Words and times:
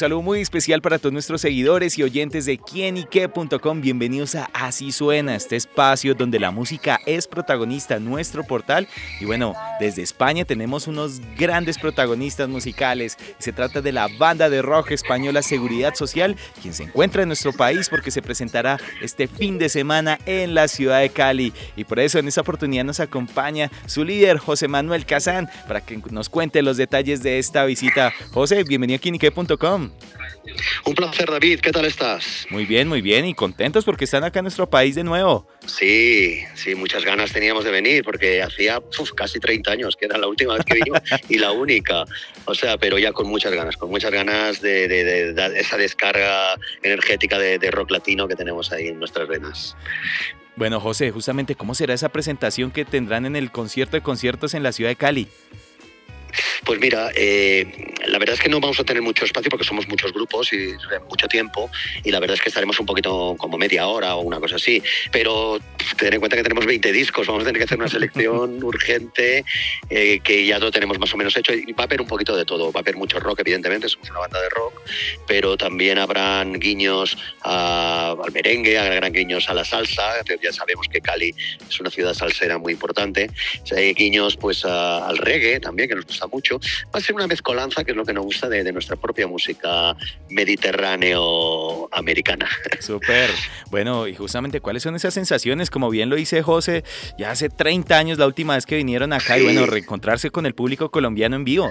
Saludo 0.00 0.22
muy 0.22 0.40
especial 0.40 0.80
para 0.80 0.98
todos 0.98 1.12
nuestros 1.12 1.42
seguidores 1.42 1.98
y 1.98 2.02
oyentes 2.02 2.46
de 2.46 2.56
quienique.com. 2.56 3.82
Bienvenidos 3.82 4.34
a 4.34 4.48
Así 4.54 4.92
Suena, 4.92 5.36
este 5.36 5.56
espacio 5.56 6.14
donde 6.14 6.40
la 6.40 6.50
música 6.50 6.98
es 7.04 7.26
protagonista, 7.26 7.98
nuestro 7.98 8.42
portal. 8.42 8.88
Y 9.20 9.26
bueno, 9.26 9.52
desde 9.78 10.00
España 10.00 10.46
tenemos 10.46 10.86
unos 10.86 11.20
grandes 11.36 11.76
protagonistas 11.76 12.48
musicales. 12.48 13.18
Se 13.36 13.52
trata 13.52 13.82
de 13.82 13.92
la 13.92 14.08
banda 14.18 14.48
de 14.48 14.62
rock 14.62 14.92
española 14.92 15.42
Seguridad 15.42 15.94
Social, 15.94 16.34
quien 16.62 16.72
se 16.72 16.84
encuentra 16.84 17.20
en 17.20 17.28
nuestro 17.28 17.52
país 17.52 17.90
porque 17.90 18.10
se 18.10 18.22
presentará 18.22 18.78
este 19.02 19.28
fin 19.28 19.58
de 19.58 19.68
semana 19.68 20.18
en 20.24 20.54
la 20.54 20.68
ciudad 20.68 21.00
de 21.00 21.10
Cali. 21.10 21.52
Y 21.76 21.84
por 21.84 22.00
eso 22.00 22.18
en 22.18 22.26
esta 22.26 22.40
oportunidad 22.40 22.84
nos 22.84 23.00
acompaña 23.00 23.70
su 23.84 24.02
líder, 24.02 24.38
José 24.38 24.66
Manuel 24.66 25.04
Casán, 25.04 25.50
para 25.68 25.82
que 25.82 26.00
nos 26.10 26.30
cuente 26.30 26.62
los 26.62 26.78
detalles 26.78 27.22
de 27.22 27.38
esta 27.38 27.66
visita. 27.66 28.14
José, 28.30 28.64
bienvenido 28.64 28.96
a 28.96 29.00
quienique.com. 29.00 29.89
Un 30.84 30.94
placer, 30.94 31.30
David. 31.30 31.60
¿Qué 31.60 31.70
tal 31.70 31.84
estás? 31.84 32.46
Muy 32.50 32.64
bien, 32.64 32.88
muy 32.88 33.00
bien. 33.00 33.24
Y 33.24 33.34
contentos 33.34 33.84
porque 33.84 34.04
están 34.04 34.24
acá 34.24 34.40
en 34.40 34.44
nuestro 34.44 34.68
país 34.68 34.94
de 34.94 35.04
nuevo. 35.04 35.46
Sí, 35.66 36.42
sí, 36.54 36.74
muchas 36.74 37.04
ganas 37.04 37.32
teníamos 37.32 37.64
de 37.64 37.70
venir 37.70 38.04
porque 38.04 38.42
hacía 38.42 38.80
casi 39.14 39.38
30 39.38 39.70
años 39.70 39.96
que 39.96 40.06
era 40.06 40.18
la 40.18 40.26
última 40.26 40.54
vez 40.54 40.64
que 40.64 40.74
vino 40.74 40.94
y 41.28 41.38
la 41.38 41.52
única. 41.52 42.04
O 42.44 42.54
sea, 42.54 42.78
pero 42.78 42.98
ya 42.98 43.12
con 43.12 43.28
muchas 43.28 43.52
ganas, 43.52 43.76
con 43.76 43.90
muchas 43.90 44.10
ganas 44.10 44.60
de, 44.60 45.34
esa 45.56 45.76
descarga 45.76 46.54
energética 46.82 47.38
de, 47.38 47.58
de 47.58 47.70
rock 47.70 47.90
latino 47.90 48.26
que 48.26 48.36
tenemos 48.36 48.72
ahí 48.72 48.88
en 48.88 48.98
nuestras 48.98 49.28
venas. 49.28 49.76
Bueno, 50.56 50.80
José, 50.80 51.10
justamente, 51.10 51.54
¿cómo 51.54 51.74
será 51.74 51.94
esa 51.94 52.10
presentación 52.10 52.70
que 52.70 52.84
tendrán 52.84 53.24
en 53.24 53.36
el 53.36 53.50
concierto 53.50 53.96
de 53.96 54.02
conciertos 54.02 54.54
en 54.54 54.62
la 54.62 54.72
ciudad 54.72 54.90
de 54.90 54.96
Cali? 54.96 55.28
Pues 56.64 56.80
mira, 56.80 57.10
eh, 57.14 57.89
la 58.06 58.18
verdad 58.18 58.34
es 58.34 58.40
que 58.40 58.48
no 58.48 58.60
vamos 58.60 58.78
a 58.80 58.84
tener 58.84 59.02
mucho 59.02 59.24
espacio 59.24 59.50
porque 59.50 59.64
somos 59.64 59.88
muchos 59.88 60.12
grupos 60.12 60.52
y 60.52 60.74
mucho 61.08 61.28
tiempo 61.28 61.70
y 62.04 62.10
la 62.10 62.20
verdad 62.20 62.34
es 62.34 62.42
que 62.42 62.48
estaremos 62.48 62.78
un 62.80 62.86
poquito 62.86 63.34
como 63.38 63.58
media 63.58 63.86
hora 63.86 64.16
o 64.16 64.20
una 64.22 64.40
cosa 64.40 64.56
así. 64.56 64.82
Pero 65.12 65.58
tener 65.96 66.14
en 66.14 66.20
cuenta 66.20 66.36
que 66.36 66.42
tenemos 66.42 66.66
20 66.66 66.92
discos, 66.92 67.26
vamos 67.26 67.42
a 67.42 67.46
tener 67.46 67.58
que 67.58 67.64
hacer 67.64 67.78
una 67.78 67.88
selección 67.88 68.62
urgente 68.64 69.44
eh, 69.88 70.20
que 70.20 70.46
ya 70.46 70.58
lo 70.58 70.70
tenemos 70.70 70.98
más 70.98 71.12
o 71.14 71.16
menos 71.16 71.36
hecho 71.36 71.52
y 71.52 71.72
va 71.72 71.84
a 71.84 71.86
haber 71.86 72.00
un 72.00 72.06
poquito 72.06 72.36
de 72.36 72.44
todo. 72.44 72.72
Va 72.72 72.80
a 72.80 72.82
haber 72.82 72.96
mucho 72.96 73.20
rock, 73.20 73.40
evidentemente, 73.40 73.88
somos 73.88 74.10
una 74.10 74.20
banda 74.20 74.40
de 74.40 74.48
rock, 74.50 74.80
pero 75.26 75.56
también 75.56 75.98
habrán 75.98 76.54
guiños 76.54 77.16
al 77.42 78.32
merengue, 78.32 78.78
habrán 78.78 79.12
guiños 79.12 79.48
a 79.48 79.54
la 79.54 79.64
salsa. 79.64 80.14
Ya 80.42 80.52
sabemos 80.52 80.86
que 80.88 81.00
Cali 81.00 81.34
es 81.68 81.80
una 81.80 81.90
ciudad 81.90 82.14
salsera 82.14 82.58
muy 82.58 82.72
importante. 82.72 83.30
Hay 83.76 83.94
guiños 83.94 84.36
pues 84.36 84.64
al 84.64 85.16
reggae 85.18 85.60
también, 85.60 85.88
que 85.88 85.94
nos 85.94 86.06
gusta 86.06 86.26
mucho. 86.26 86.58
Va 86.94 86.98
a 86.98 87.00
ser 87.00 87.14
una 87.14 87.26
mezcolanza, 87.26 87.84
que 87.84 87.89
es 87.90 87.96
lo 87.96 88.04
que 88.04 88.12
nos 88.12 88.24
gusta 88.24 88.48
de, 88.48 88.70
nuestra 88.72 88.94
propia 88.96 89.26
música 89.26 89.96
mediterráneo-americana. 90.28 92.48
Súper. 92.80 93.30
Bueno, 93.70 94.06
y 94.06 94.14
justamente, 94.14 94.60
¿cuáles 94.60 94.82
son 94.82 94.96
esas 94.96 95.14
sensaciones? 95.14 95.70
Como 95.70 95.88
bien 95.90 96.10
lo 96.10 96.16
dice 96.16 96.42
José, 96.42 96.84
ya 97.18 97.30
hace 97.30 97.48
30 97.48 97.96
años 97.96 98.18
la 98.18 98.26
última 98.26 98.54
vez 98.54 98.66
que 98.66 98.76
vinieron 98.76 99.12
acá 99.12 99.38
y 99.38 99.44
bueno, 99.44 99.66
reencontrarse 99.66 100.30
con 100.30 100.46
el 100.46 100.54
público 100.54 100.90
colombiano 100.90 101.36
en 101.36 101.44
vivo. 101.44 101.70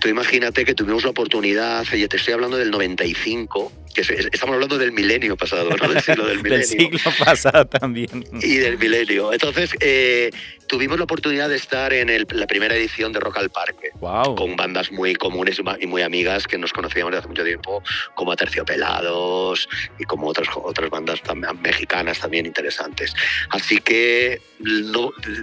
Tú 0.00 0.08
imagínate 0.08 0.64
que 0.64 0.74
tuvimos 0.74 1.04
la 1.04 1.10
oportunidad, 1.10 1.84
ya 1.84 2.08
te 2.08 2.16
estoy 2.16 2.34
hablando 2.34 2.56
del 2.56 2.72
95, 2.72 3.70
estamos 4.00 4.54
hablando 4.54 4.78
del 4.78 4.92
milenio 4.92 5.36
pasado, 5.36 5.70
¿no? 5.70 5.88
Del 5.88 6.02
siglo 6.02 6.26
del 6.26 6.38
milenio. 6.42 6.58
del 6.58 6.66
siglo 6.66 7.12
pasado 7.18 7.66
también. 7.66 8.24
Y 8.40 8.56
del 8.56 8.78
milenio. 8.78 9.32
Entonces, 9.32 9.74
eh, 9.80 10.30
tuvimos 10.66 10.96
la 10.96 11.04
oportunidad 11.04 11.50
de 11.50 11.56
estar 11.56 11.92
en 11.92 12.26
la 12.30 12.46
primera 12.46 12.74
edición 12.74 13.12
de 13.12 13.20
Rock 13.20 13.36
al 13.36 13.50
Parque, 13.50 13.90
wow. 14.00 14.34
con 14.34 14.56
bandas 14.56 14.90
muy 14.90 15.14
comunes 15.14 15.60
y 15.80 15.86
muy 15.86 16.00
amigas 16.00 16.46
que 16.46 16.56
nos 16.56 16.72
conocíamos 16.72 17.10
desde 17.10 17.20
hace 17.20 17.28
mucho 17.28 17.44
tiempo, 17.44 17.82
como 18.14 18.32
Aterciopelados 18.32 19.68
y 19.98 20.04
como 20.04 20.28
otras, 20.28 20.48
otras 20.54 20.88
bandas 20.88 21.20
mexicanas 21.60 22.20
también 22.20 22.46
interesantes. 22.46 23.14
Así 23.50 23.78
que 23.78 24.40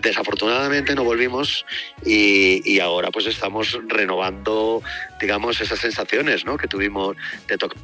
desafortunadamente 0.02 0.96
no 0.96 1.04
volvimos 1.04 1.64
y, 2.04 2.62
y, 2.66 2.80
ahora 2.80 3.12
pues 3.12 3.28
estamos 3.28 3.78
renovando, 3.88 4.82
digamos, 5.22 5.62
esas 5.62 5.80
sensaciones 5.80 6.46
¿no? 6.46 6.58
que 6.58 6.68
tuvimos 6.68 7.16
de 7.48 7.58
tocar 7.58 7.78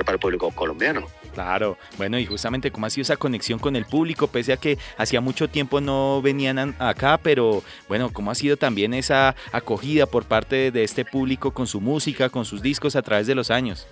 para 0.00 0.14
el 0.14 0.18
público 0.18 0.50
colombiano. 0.50 1.06
Claro, 1.34 1.78
bueno, 1.96 2.18
y 2.18 2.26
justamente 2.26 2.70
cómo 2.70 2.86
ha 2.86 2.90
sido 2.90 3.02
esa 3.02 3.16
conexión 3.16 3.58
con 3.58 3.76
el 3.76 3.86
público, 3.86 4.26
pese 4.26 4.52
a 4.52 4.56
que 4.56 4.78
hacía 4.98 5.20
mucho 5.20 5.48
tiempo 5.48 5.80
no 5.80 6.20
venían 6.22 6.74
acá, 6.78 7.18
pero 7.22 7.62
bueno, 7.88 8.12
cómo 8.12 8.30
ha 8.30 8.34
sido 8.34 8.56
también 8.56 8.92
esa 8.92 9.34
acogida 9.50 10.06
por 10.06 10.24
parte 10.24 10.70
de 10.70 10.84
este 10.84 11.04
público 11.04 11.52
con 11.52 11.66
su 11.66 11.80
música, 11.80 12.28
con 12.28 12.44
sus 12.44 12.60
discos 12.60 12.96
a 12.96 13.02
través 13.02 13.26
de 13.26 13.34
los 13.34 13.50
años. 13.50 13.86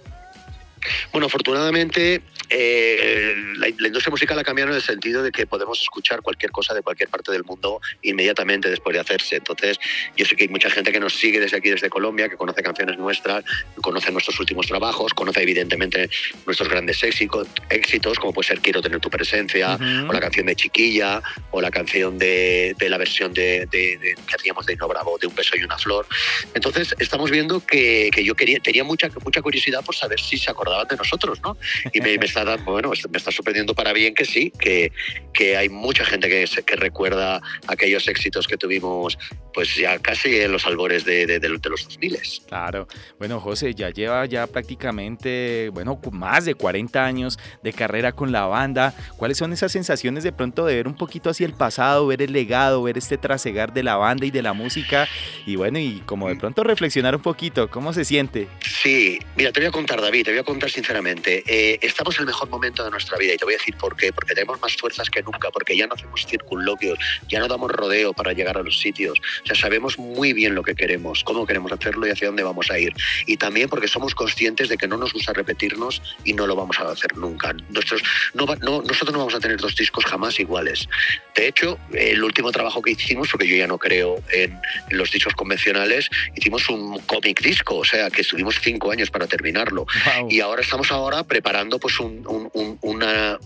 Bueno, 1.12 1.26
afortunadamente 1.26 2.22
eh, 2.50 3.34
la, 3.56 3.68
industria 3.68 4.10
musical 4.10 4.38
ha 4.38 4.44
cambiado 4.44 4.70
en 4.70 4.76
el 4.76 4.82
sentido 4.82 5.22
de 5.22 5.30
que 5.30 5.46
podemos 5.46 5.80
escuchar 5.80 6.20
cualquier 6.20 6.50
cosa 6.50 6.74
de 6.74 6.82
cualquier 6.82 7.08
parte 7.08 7.30
del 7.30 7.44
mundo 7.44 7.80
inmediatamente 8.02 8.68
después 8.68 8.92
de 8.94 9.00
hacerse. 9.00 9.36
Entonces, 9.36 9.78
yo 10.16 10.26
sé 10.26 10.34
que 10.34 10.44
hay 10.44 10.48
mucha 10.48 10.68
gente 10.68 10.90
que 10.90 10.98
nos 10.98 11.14
sigue 11.14 11.38
desde 11.38 11.56
aquí, 11.56 11.70
desde 11.70 11.88
Colombia, 11.88 12.28
que 12.28 12.36
conoce 12.36 12.62
canciones 12.62 12.98
nuestras, 12.98 13.44
conoce 13.80 14.10
nuestros 14.10 14.38
últimos 14.40 14.66
trabajos, 14.66 15.14
conoce 15.14 15.42
evidentemente 15.42 16.10
nuestros 16.44 16.68
grandes 16.68 17.02
éxitos, 17.04 17.46
éxitos 17.68 18.18
como 18.18 18.32
puede 18.32 18.48
ser 18.48 18.60
Quiero 18.60 18.82
tener 18.82 19.00
tu 19.00 19.08
presencia, 19.08 19.78
o 20.08 20.12
la 20.12 20.20
canción 20.20 20.46
de 20.46 20.56
Chiquilla, 20.56 21.22
o 21.50 21.60
la 21.60 21.70
canción 21.70 22.18
de, 22.18 22.74
la 22.78 22.98
versión 22.98 23.32
de, 23.32 23.68
que 23.70 24.34
hacíamos 24.34 24.66
de 24.66 24.76
No 24.76 24.88
Bravo, 24.88 25.18
de 25.18 25.28
Un 25.28 25.34
beso 25.34 25.56
y 25.56 25.62
una 25.62 25.78
flor. 25.78 26.06
Entonces, 26.52 26.94
estamos 26.98 27.30
viendo 27.30 27.64
que, 27.64 28.10
yo 28.22 28.34
quería, 28.34 28.58
tenía 28.60 28.84
mucha, 28.84 29.08
mucha 29.24 29.40
curiosidad 29.40 29.84
por 29.84 29.94
saber 29.94 30.20
si 30.20 30.36
se 30.36 30.50
acordaban 30.50 30.88
de 30.88 30.96
nosotros, 30.96 31.40
¿no? 31.42 31.56
Y 31.92 32.00
me, 32.00 32.18
me 32.18 32.26
está 32.26 32.39
bueno, 32.64 32.92
me 33.10 33.18
está 33.18 33.30
sorprendiendo 33.30 33.74
para 33.74 33.92
bien 33.92 34.14
que 34.14 34.24
sí, 34.24 34.52
que, 34.58 34.92
que 35.32 35.56
hay 35.56 35.68
mucha 35.68 36.04
gente 36.04 36.28
que, 36.28 36.44
que 36.64 36.76
recuerda 36.76 37.40
aquellos 37.66 38.06
éxitos 38.08 38.46
que 38.46 38.56
tuvimos 38.56 39.18
pues 39.52 39.74
ya 39.74 39.98
casi 39.98 40.36
en 40.36 40.52
los 40.52 40.66
albores 40.66 41.04
de, 41.04 41.26
de, 41.26 41.40
de, 41.40 41.48
los 41.48 41.60
2000. 41.60 42.18
Claro. 42.46 42.86
Bueno, 43.18 43.40
José, 43.40 43.74
ya 43.74 43.90
lleva 43.90 44.24
ya 44.26 44.46
prácticamente, 44.46 45.70
bueno, 45.72 46.00
más 46.12 46.44
de 46.44 46.54
40 46.54 47.04
años 47.04 47.38
de 47.62 47.72
carrera 47.72 48.12
con 48.12 48.32
la 48.32 48.46
banda. 48.46 48.94
¿Cuáles 49.16 49.38
son 49.38 49.52
esas 49.52 49.72
sensaciones 49.72 50.24
de 50.24 50.32
pronto 50.32 50.66
de 50.66 50.76
ver 50.76 50.88
un 50.88 50.96
poquito 50.96 51.30
hacia 51.30 51.46
el 51.46 51.54
pasado, 51.54 52.06
ver 52.06 52.22
el 52.22 52.32
legado, 52.32 52.82
ver 52.82 52.98
este 52.98 53.18
trasegar 53.18 53.72
de 53.72 53.82
la 53.82 53.96
banda 53.96 54.26
y 54.26 54.30
de 54.30 54.42
la 54.42 54.52
música? 54.52 55.08
Y 55.46 55.56
bueno, 55.56 55.78
y 55.78 56.02
como 56.06 56.28
de 56.28 56.36
pronto 56.36 56.62
reflexionar 56.64 57.14
un 57.14 57.22
poquito, 57.22 57.68
¿cómo 57.70 57.92
se 57.92 58.04
siente? 58.04 58.48
Sí, 58.64 59.18
mira, 59.36 59.52
te 59.52 59.60
voy 59.60 59.68
a 59.68 59.72
contar, 59.72 60.00
David, 60.00 60.24
te 60.24 60.30
voy 60.30 60.40
a 60.40 60.44
contar 60.44 60.70
sinceramente. 60.70 61.42
Eh, 61.46 61.78
estamos 61.82 62.16
en 62.18 62.28
el 62.28 62.29
mejor 62.30 62.48
momento 62.48 62.84
de 62.84 62.90
nuestra 62.90 63.18
vida 63.18 63.34
y 63.34 63.36
te 63.36 63.44
voy 63.44 63.54
a 63.54 63.58
decir 63.58 63.76
por 63.76 63.96
qué. 63.96 64.12
Porque 64.12 64.34
tenemos 64.34 64.60
más 64.60 64.76
fuerzas 64.76 65.10
que 65.10 65.22
nunca, 65.22 65.50
porque 65.50 65.76
ya 65.76 65.86
no 65.86 65.94
hacemos 65.94 66.26
circunloquios, 66.26 66.98
ya 67.28 67.40
no 67.40 67.48
damos 67.48 67.70
rodeo 67.70 68.12
para 68.12 68.32
llegar 68.32 68.56
a 68.56 68.62
los 68.62 68.78
sitios. 68.78 69.18
O 69.42 69.46
sea, 69.46 69.56
sabemos 69.56 69.98
muy 69.98 70.32
bien 70.32 70.54
lo 70.54 70.62
que 70.62 70.74
queremos, 70.74 71.24
cómo 71.24 71.46
queremos 71.46 71.72
hacerlo 71.72 72.06
y 72.06 72.10
hacia 72.10 72.28
dónde 72.28 72.42
vamos 72.42 72.70
a 72.70 72.78
ir. 72.78 72.92
Y 73.26 73.36
también 73.36 73.68
porque 73.68 73.88
somos 73.88 74.14
conscientes 74.14 74.68
de 74.68 74.76
que 74.76 74.86
no 74.86 74.96
nos 74.96 75.12
gusta 75.12 75.32
repetirnos 75.32 76.02
y 76.24 76.32
no 76.32 76.46
lo 76.46 76.54
vamos 76.54 76.78
a 76.78 76.90
hacer 76.90 77.16
nunca. 77.16 77.52
Nuestros, 77.68 78.02
no, 78.34 78.46
nosotros 78.46 79.12
no 79.12 79.18
vamos 79.18 79.34
a 79.34 79.40
tener 79.40 79.58
dos 79.58 79.74
discos 79.74 80.04
jamás 80.04 80.38
iguales. 80.38 80.88
De 81.34 81.48
hecho, 81.48 81.78
el 81.92 82.22
último 82.22 82.52
trabajo 82.52 82.82
que 82.82 82.92
hicimos, 82.92 83.28
porque 83.30 83.48
yo 83.48 83.56
ya 83.56 83.66
no 83.66 83.78
creo 83.78 84.22
en, 84.32 84.60
los 84.90 85.10
discos 85.10 85.34
convencionales, 85.34 86.08
hicimos 86.36 86.68
un 86.68 86.98
cómic 87.00 87.40
disco, 87.40 87.76
o 87.76 87.84
sea, 87.84 88.10
que 88.10 88.22
estuvimos 88.22 88.56
cinco 88.60 88.90
años 88.90 89.10
para 89.10 89.26
terminarlo. 89.26 89.86
Y 90.28 90.40
ahora 90.40 90.62
estamos 90.62 90.90
ahora 90.92 91.24
preparando 91.24 91.78
pues 91.78 91.98
un, 92.00 92.19
una 92.26 93.38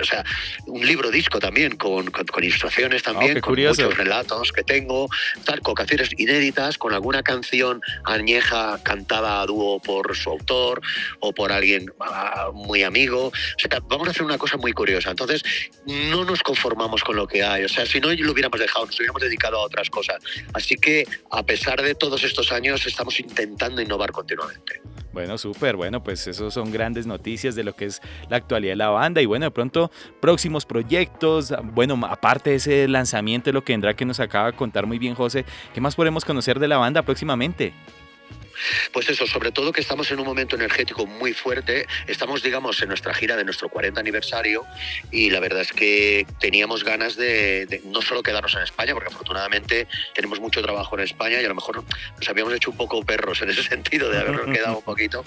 o 0.00 0.04
sea, 0.04 0.24
un 0.66 0.86
libro 0.86 1.10
disco 1.10 1.38
también, 1.38 1.76
con, 1.76 2.10
con, 2.10 2.44
ilustraciones 2.44 3.02
también, 3.02 3.38
ah, 3.38 3.40
con 3.40 3.54
muchos 3.54 3.96
relatos 3.96 4.52
que 4.52 4.62
tengo, 4.62 5.08
tal, 5.44 5.60
con 5.60 5.74
canciones 5.74 6.10
inéditas, 6.16 6.78
con 6.78 6.94
alguna 6.94 7.22
canción 7.22 7.80
añeja 8.04 8.80
cantada 8.82 9.42
a 9.42 9.46
dúo 9.46 9.80
por 9.80 10.16
su 10.16 10.30
autor 10.30 10.80
o 11.20 11.32
por 11.32 11.52
alguien 11.52 11.92
ah, 12.00 12.50
muy 12.54 12.82
amigo. 12.82 13.26
O 13.26 13.32
sea, 13.58 13.78
vamos 13.84 14.08
a 14.08 14.10
hacer 14.10 14.22
una 14.22 14.38
cosa 14.38 14.56
muy 14.56 14.72
curiosa. 14.72 15.10
Entonces, 15.10 15.42
no 15.86 16.24
nos 16.24 16.42
conformamos 16.42 17.02
con 17.02 17.16
lo 17.16 17.26
que 17.26 17.42
hay. 17.42 17.64
O 17.64 17.68
sea, 17.68 17.86
si 17.86 18.00
no 18.00 18.12
lo 18.12 18.32
hubiéramos 18.32 18.58
dejado, 18.58 18.86
nos 18.86 18.98
hubiéramos 18.98 19.22
dedicado 19.22 19.58
a 19.58 19.64
otras 19.64 19.90
cosas. 19.90 20.16
Así 20.54 20.76
que, 20.76 21.06
a 21.30 21.42
pesar 21.42 21.82
de 21.82 21.94
todos 21.94 22.24
estos 22.24 22.52
años, 22.52 22.86
estamos 22.86 23.18
intentando 23.20 23.82
innovar 23.82 24.12
continuamente. 24.12 24.80
Bueno, 25.14 25.38
súper, 25.38 25.76
bueno, 25.76 26.02
pues 26.02 26.26
esos 26.26 26.52
son 26.52 26.72
grandes 26.72 27.06
noticias 27.06 27.54
de 27.54 27.62
lo 27.62 27.76
que 27.76 27.84
es 27.84 28.02
la 28.28 28.36
actualidad 28.36 28.72
de 28.72 28.76
la 28.76 28.88
banda. 28.88 29.22
Y 29.22 29.26
bueno, 29.26 29.44
de 29.44 29.52
pronto 29.52 29.92
próximos 30.20 30.66
proyectos, 30.66 31.54
bueno, 31.72 32.00
aparte 32.08 32.50
de 32.50 32.56
ese 32.56 32.88
lanzamiento, 32.88 33.52
lo 33.52 33.62
que 33.62 33.74
vendrá 33.74 33.94
que 33.94 34.04
nos 34.04 34.18
acaba 34.18 34.50
de 34.50 34.56
contar 34.56 34.86
muy 34.86 34.98
bien 34.98 35.14
José, 35.14 35.44
¿qué 35.72 35.80
más 35.80 35.94
podemos 35.94 36.24
conocer 36.24 36.58
de 36.58 36.66
la 36.66 36.78
banda 36.78 37.02
próximamente? 37.02 37.72
Pues 38.92 39.08
eso, 39.08 39.26
sobre 39.26 39.52
todo 39.52 39.72
que 39.72 39.80
estamos 39.80 40.10
en 40.10 40.20
un 40.20 40.26
momento 40.26 40.56
energético 40.56 41.06
muy 41.06 41.32
fuerte, 41.32 41.86
estamos, 42.06 42.42
digamos, 42.42 42.80
en 42.82 42.88
nuestra 42.88 43.14
gira 43.14 43.36
de 43.36 43.44
nuestro 43.44 43.68
40 43.68 44.00
aniversario 44.00 44.64
y 45.10 45.30
la 45.30 45.40
verdad 45.40 45.62
es 45.62 45.72
que 45.72 46.26
teníamos 46.40 46.84
ganas 46.84 47.16
de, 47.16 47.82
no 47.84 48.02
solo 48.02 48.22
quedarnos 48.22 48.54
en 48.54 48.62
España, 48.62 48.94
porque 48.94 49.08
afortunadamente 49.08 49.86
tenemos 50.14 50.40
mucho 50.40 50.62
trabajo 50.62 50.96
en 50.96 51.04
España 51.04 51.40
y 51.40 51.44
a 51.44 51.48
lo 51.48 51.54
mejor 51.54 51.82
nos 52.16 52.28
habíamos 52.28 52.54
hecho 52.54 52.70
un 52.70 52.76
poco 52.76 53.04
perros 53.04 53.42
en 53.42 53.50
ese 53.50 53.62
sentido 53.62 54.10
de 54.10 54.18
habernos 54.18 54.46
quedado 54.46 54.78
un 54.78 54.84
poquito, 54.84 55.24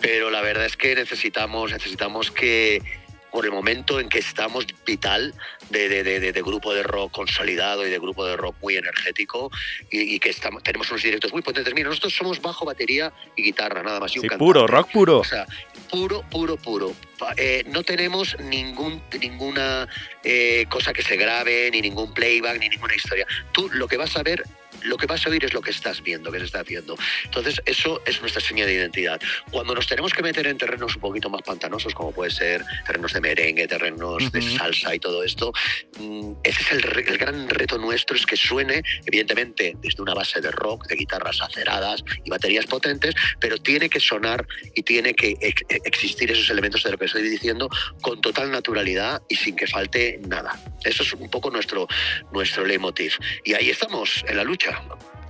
pero 0.00 0.30
la 0.30 0.40
verdad 0.40 0.66
es 0.66 0.76
que 0.76 0.94
necesitamos, 0.94 1.72
necesitamos 1.72 2.30
que 2.30 3.01
por 3.32 3.46
el 3.46 3.50
momento 3.50 3.98
en 3.98 4.08
que 4.08 4.18
estamos 4.18 4.66
vital 4.86 5.34
de, 5.70 5.88
de, 5.88 6.42
grupo 6.42 6.74
de 6.74 6.82
rock 6.82 7.12
consolidado 7.12 7.86
y 7.86 7.90
de 7.90 7.98
grupo 7.98 8.26
de 8.26 8.36
rock 8.36 8.56
muy 8.60 8.76
energético 8.76 9.50
y, 9.90 10.20
que 10.20 10.28
estamos, 10.28 10.62
tenemos 10.62 10.90
unos 10.90 11.02
directos 11.02 11.32
muy 11.32 11.40
potentes. 11.40 11.72
Mira, 11.74 11.88
nosotros 11.88 12.14
somos 12.14 12.40
bajo, 12.42 12.66
batería 12.66 13.12
y 13.34 13.42
guitarra, 13.42 13.82
nada 13.82 13.98
más. 13.98 14.14
Y 14.14 14.18
un 14.18 14.28
sí, 14.28 14.36
puro, 14.36 14.66
rock 14.66 14.92
puro. 14.92 15.18
O 15.20 15.24
sea, 15.24 15.46
puro, 15.90 16.22
puro, 16.30 16.56
puro. 16.58 16.92
Eh, 17.36 17.64
no 17.68 17.82
tenemos 17.82 18.36
ningún, 18.38 19.02
ninguna 19.18 19.88
eh, 20.22 20.66
cosa 20.68 20.92
que 20.92 21.02
se 21.02 21.16
grabe, 21.16 21.70
ni 21.72 21.80
ningún 21.80 22.12
playback, 22.12 22.58
ni 22.58 22.68
ninguna 22.68 22.94
historia. 22.94 23.26
Tú 23.52 23.70
lo 23.72 23.88
que 23.88 23.96
vas 23.96 24.14
a 24.16 24.22
ver 24.22 24.44
lo 24.84 24.96
que 24.96 25.06
vas 25.06 25.26
a 25.26 25.30
oír 25.30 25.44
es 25.44 25.54
lo 25.54 25.60
que 25.60 25.70
estás 25.70 26.02
viendo, 26.02 26.30
que 26.30 26.38
se 26.38 26.46
está 26.46 26.60
haciendo. 26.60 26.96
Entonces, 27.24 27.60
eso 27.66 28.02
es 28.06 28.20
nuestra 28.20 28.40
señal 28.40 28.66
de 28.66 28.74
identidad. 28.74 29.20
Cuando 29.50 29.74
nos 29.74 29.86
tenemos 29.86 30.12
que 30.12 30.22
meter 30.22 30.46
en 30.46 30.58
terrenos 30.58 30.94
un 30.94 31.00
poquito 31.00 31.30
más 31.30 31.42
pantanosos, 31.42 31.94
como 31.94 32.12
puede 32.12 32.30
ser 32.30 32.64
terrenos 32.86 33.12
de 33.12 33.20
merengue, 33.20 33.66
terrenos 33.66 34.30
de 34.32 34.42
salsa 34.42 34.94
y 34.94 34.98
todo 34.98 35.22
esto, 35.22 35.52
mm, 35.98 36.32
ese 36.42 36.62
es 36.62 36.72
el, 36.72 36.82
gran 37.18 37.48
reto 37.48 37.78
nuestro, 37.78 38.16
es 38.16 38.26
que 38.26 38.36
suene, 38.36 38.82
evidentemente, 39.06 39.76
desde 39.80 40.02
una 40.02 40.14
base 40.14 40.40
de 40.40 40.50
rock, 40.50 40.86
de 40.86 40.96
guitarras 40.96 41.40
aceradas 41.40 42.04
y 42.24 42.30
baterías 42.30 42.66
potentes, 42.66 43.14
pero 43.38 43.58
tiene 43.58 43.88
que 43.88 44.00
sonar 44.00 44.46
y 44.74 44.82
tiene 44.82 45.14
que 45.14 45.36
existir 45.84 46.30
esos 46.30 46.48
elementos 46.50 46.82
de 46.82 46.90
lo 46.90 46.98
que 46.98 47.06
estoy 47.06 47.22
diciendo 47.22 47.68
con 48.00 48.20
total 48.20 48.50
naturalidad 48.50 49.22
y 49.28 49.36
sin 49.36 49.56
que 49.56 49.66
falte 49.66 50.20
nada. 50.26 50.58
Eso 50.84 51.02
es 51.02 51.12
un 51.12 51.30
poco 51.30 51.50
nuestro, 51.50 51.86
nuestro 52.32 52.64
leitmotiv. 52.64 53.14
Y 53.44 53.54
ahí 53.54 53.70
estamos, 53.70 54.24
en 54.28 54.36
la 54.36 54.44
lucha. 54.44 54.71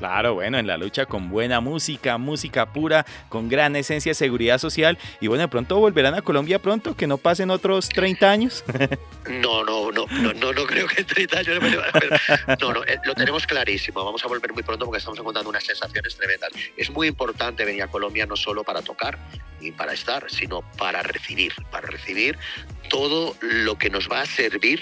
Claro, 0.03 0.35
bueno, 0.35 0.59
en 0.59 0.67
la 0.67 0.77
lucha 0.77 1.07
con 1.07 1.29
buena 1.29 1.61
música, 1.61 2.19
música 2.19 2.67
pura, 2.67 3.07
con 3.29 3.49
gran 3.49 3.77
esencia 3.77 4.11
de 4.11 4.15
seguridad 4.15 4.59
social. 4.59 4.99
Y 5.21 5.29
bueno, 5.29 5.43
de 5.43 5.49
pronto 5.49 5.79
volverán 5.79 6.15
a 6.15 6.23
Colombia 6.23 6.59
pronto, 6.59 6.97
que 6.97 7.07
no 7.07 7.19
pasen 7.19 7.51
otros 7.51 7.89
30 7.89 8.29
años. 8.29 8.65
No, 9.31 9.63
no, 9.63 9.93
no, 9.93 10.05
no, 10.11 10.33
no, 10.33 10.53
no 10.53 10.67
creo 10.67 10.89
que 10.89 11.03
en 11.03 11.07
30 11.07 11.39
años. 11.39 11.61
No, 12.61 12.73
no, 12.73 12.83
eh, 12.83 12.99
lo 13.05 13.15
tenemos 13.15 13.47
clarísimo. 13.47 14.05
Vamos 14.05 14.25
a 14.25 14.27
volver 14.27 14.53
muy 14.53 14.65
pronto 14.65 14.85
porque 14.85 14.99
estamos 14.99 15.17
encontrando 15.21 15.49
unas 15.49 15.63
sensaciones 15.63 16.17
tremendas. 16.17 16.51
Es 16.77 16.91
muy 16.91 17.07
importante 17.07 17.65
venir 17.65 17.85
a 17.85 17.87
Colombia 17.87 18.27
no 18.27 18.35
solo 18.35 18.65
para 18.65 18.83
tocar 18.83 19.17
y 19.63 19.73
para 19.73 19.93
estar, 19.93 20.31
sino 20.31 20.63
para 20.77 21.03
recibir, 21.03 21.53
para 21.71 21.87
recibir 21.89 22.39
todo 22.89 23.37
lo 23.41 23.79
que 23.79 23.89
nos 23.89 24.09
va 24.11 24.21
a 24.21 24.27
servir, 24.27 24.81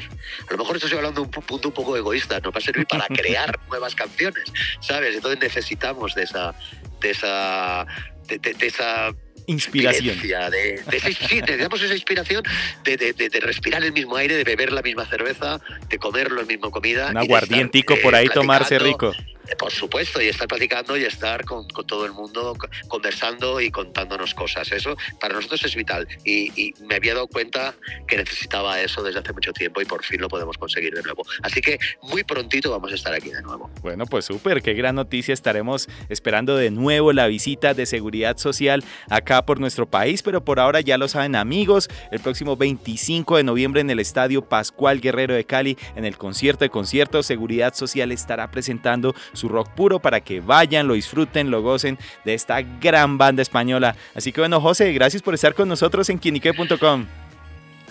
a 0.48 0.52
lo 0.52 0.58
mejor 0.58 0.76
estoy 0.76 0.92
hablando 0.92 1.20
de 1.20 1.26
un 1.26 1.30
punto 1.30 1.68
un 1.68 1.74
poco 1.74 1.96
egoísta, 1.96 2.40
nos 2.40 2.52
va 2.52 2.58
a 2.58 2.60
servir 2.60 2.86
para 2.86 3.06
crear 3.08 3.58
nuevas 3.68 3.94
canciones, 3.94 4.44
¿sabes? 4.80 5.14
Entonces 5.14 5.40
necesitamos 5.40 6.14
de 6.14 6.24
esa, 6.24 6.54
de 7.00 7.10
esa, 7.10 7.86
de, 8.26 8.66
esa 8.66 9.12
inspiración. 9.46 10.18
De, 10.50 10.82
sí, 11.00 11.40
necesitamos 11.40 11.82
esa 11.82 11.94
inspiración 11.94 12.42
de, 12.84 13.40
respirar 13.40 13.84
el 13.84 13.92
mismo 13.92 14.16
aire, 14.16 14.36
de 14.36 14.44
beber 14.44 14.72
la 14.72 14.82
misma 14.82 15.06
cerveza, 15.06 15.60
de 15.88 15.98
comer 15.98 16.32
la 16.32 16.42
misma 16.42 16.70
comida. 16.70 17.10
Un 17.10 17.18
aguardientico 17.18 17.96
por 18.02 18.14
ahí 18.14 18.28
tomarse 18.28 18.78
rico. 18.78 19.12
Por 19.58 19.72
supuesto, 19.72 20.20
y 20.20 20.28
estar 20.28 20.48
platicando 20.48 20.96
y 20.96 21.04
estar 21.04 21.44
con, 21.44 21.66
todo 21.68 22.06
el 22.06 22.12
mundo 22.12 22.56
conversando 22.88 23.60
y 23.60 23.70
contándonos 23.70 24.34
cosas. 24.34 24.70
Eso 24.72 24.96
para 25.20 25.34
nosotros 25.34 25.64
es 25.64 25.74
vital. 25.74 26.06
Y, 26.24 26.74
me 26.80 26.96
había 26.96 27.14
dado 27.14 27.26
cuenta 27.26 27.74
que 28.06 28.16
necesitaba 28.16 28.80
eso 28.80 29.02
desde 29.02 29.20
hace 29.20 29.32
mucho 29.32 29.52
tiempo 29.52 29.80
y 29.80 29.84
por 29.84 30.04
fin 30.04 30.20
lo 30.20 30.28
podemos 30.28 30.56
conseguir 30.56 30.94
de 30.94 31.02
nuevo. 31.02 31.24
Así 31.42 31.60
que 31.60 31.78
muy 32.02 32.24
prontito 32.24 32.70
vamos 32.70 32.92
a 32.92 32.94
estar 32.94 33.12
aquí 33.12 33.30
de 33.30 33.42
nuevo. 33.42 33.70
Bueno, 33.82 34.06
pues 34.06 34.24
súper, 34.24 34.62
qué 34.62 34.74
gran 34.74 34.94
noticia. 34.94 35.34
Estaremos 35.34 35.88
esperando 36.08 36.56
de 36.56 36.70
nuevo 36.70 37.12
la 37.12 37.26
visita 37.26 37.74
de 37.74 37.86
seguridad 37.86 38.36
social 38.38 38.84
acá 39.08 39.44
por 39.44 39.60
nuestro 39.60 39.88
país, 39.88 40.22
pero 40.22 40.44
por 40.44 40.60
ahora 40.60 40.80
ya 40.80 40.98
lo 40.98 41.08
saben 41.08 41.36
amigos, 41.36 41.88
el 42.10 42.20
próximo 42.20 42.56
25 42.56 43.36
de 43.36 43.44
noviembre 43.44 43.80
en 43.80 43.90
el 43.90 44.00
Estadio 44.00 44.48
Pascual 44.48 45.00
Guerrero 45.00 45.34
de 45.34 45.44
Cali, 45.44 45.76
en 45.96 46.04
el 46.04 46.16
concierto 46.16 46.64
de 46.64 46.70
conciertos, 46.70 47.26
Seguridad 47.26 47.74
Social 47.74 48.12
estará 48.12 48.50
presentando 48.50 49.14
su 49.40 49.48
rock 49.48 49.70
puro 49.70 49.98
para 49.98 50.20
que 50.20 50.40
vayan, 50.40 50.86
lo 50.86 50.94
disfruten, 50.94 51.50
lo 51.50 51.62
gocen 51.62 51.98
de 52.24 52.34
esta 52.34 52.62
gran 52.62 53.18
banda 53.18 53.42
española. 53.42 53.96
Así 54.14 54.32
que 54.32 54.40
bueno, 54.40 54.60
José, 54.60 54.92
gracias 54.92 55.22
por 55.22 55.34
estar 55.34 55.54
con 55.54 55.68
nosotros 55.68 56.08
en 56.10 56.18
quienique.com. 56.18 57.06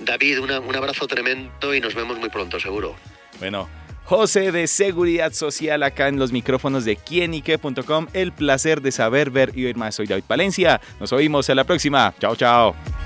David, 0.01 0.39
un 0.39 0.75
abrazo 0.75 1.07
tremendo 1.07 1.75
y 1.75 1.81
nos 1.81 1.93
vemos 1.93 2.17
muy 2.17 2.29
pronto, 2.29 2.59
seguro. 2.59 2.95
Bueno, 3.39 3.67
José 4.09 4.51
de 4.51 4.65
Seguridad 4.65 5.33
Social 5.33 5.83
acá 5.83 6.07
en 6.07 6.17
los 6.17 6.31
micrófonos 6.31 6.83
de 6.83 6.95
quienique.com. 6.95 8.07
El 8.13 8.31
placer 8.31 8.81
de 8.81 8.91
saber, 8.91 9.29
ver 9.29 9.51
y 9.55 9.65
oír 9.65 9.77
más. 9.77 9.93
Soy 9.93 10.07
David 10.07 10.23
Valencia. 10.27 10.81
Nos 10.99 11.13
oímos 11.13 11.47
en 11.49 11.57
la 11.57 11.63
próxima. 11.63 12.13
Chao, 12.19 12.35
chao. 12.35 12.98